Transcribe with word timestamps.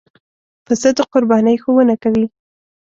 پسه 0.65 0.89
د 0.97 0.99
قربانۍ 1.11 1.55
ښوونه 1.63 1.95
کوي. 2.03 2.25